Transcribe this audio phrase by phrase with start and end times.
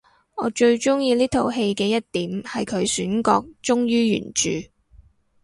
[0.33, 4.49] 我最鍾意呢套戲嘅一點係佢選角忠於原著